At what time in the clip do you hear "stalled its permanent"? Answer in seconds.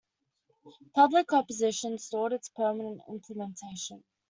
1.99-3.03